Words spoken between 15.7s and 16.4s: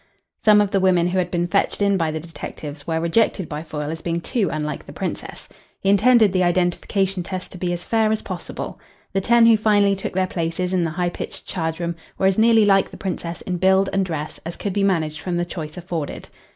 afforded.